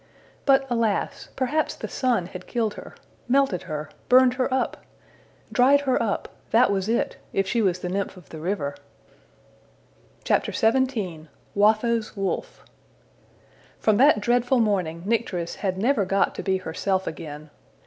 [0.47, 1.29] But alas!
[1.35, 2.95] perhaps the sun had killed her
[3.27, 4.77] melted her burned her up!
[5.51, 8.73] dried her up that was it, if she was the nymph of the river!
[10.27, 11.27] XVII.
[11.53, 12.65] Watho's Wolf
[13.77, 17.51] FROM that dreadful morning Nycteris had never got to be herself again.